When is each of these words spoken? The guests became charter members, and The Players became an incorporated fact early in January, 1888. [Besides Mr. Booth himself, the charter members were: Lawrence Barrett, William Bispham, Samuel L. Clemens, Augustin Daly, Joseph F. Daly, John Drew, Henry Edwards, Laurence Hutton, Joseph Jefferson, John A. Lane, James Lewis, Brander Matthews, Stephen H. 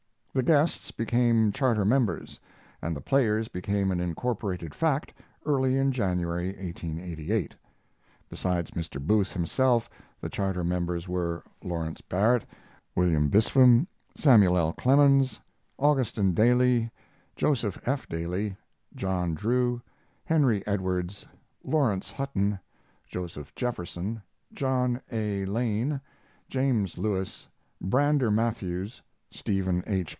The 0.33 0.43
guests 0.43 0.91
became 0.91 1.51
charter 1.51 1.83
members, 1.83 2.39
and 2.81 2.95
The 2.95 3.01
Players 3.01 3.49
became 3.49 3.91
an 3.91 3.99
incorporated 3.99 4.73
fact 4.73 5.11
early 5.45 5.75
in 5.75 5.91
January, 5.91 6.53
1888. 6.55 7.53
[Besides 8.29 8.71
Mr. 8.71 9.05
Booth 9.05 9.33
himself, 9.33 9.89
the 10.21 10.29
charter 10.29 10.63
members 10.63 11.09
were: 11.09 11.43
Lawrence 11.61 11.99
Barrett, 11.99 12.45
William 12.95 13.29
Bispham, 13.29 13.87
Samuel 14.15 14.57
L. 14.57 14.71
Clemens, 14.71 15.41
Augustin 15.77 16.33
Daly, 16.33 16.89
Joseph 17.35 17.77
F. 17.85 18.07
Daly, 18.07 18.55
John 18.95 19.33
Drew, 19.33 19.81
Henry 20.23 20.65
Edwards, 20.65 21.25
Laurence 21.65 22.09
Hutton, 22.09 22.57
Joseph 23.05 23.53
Jefferson, 23.53 24.21
John 24.53 25.01
A. 25.11 25.43
Lane, 25.43 25.99
James 26.47 26.97
Lewis, 26.97 27.49
Brander 27.81 28.31
Matthews, 28.31 29.01
Stephen 29.29 29.83
H. 29.87 30.09